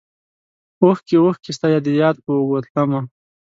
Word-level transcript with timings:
اوښکې، 0.81 1.15
اوښکې 1.23 1.51
ستا 1.57 1.67
دیاد 1.85 2.15
په 2.25 2.31
اوږو 2.37 2.59
تلمه 2.65 2.99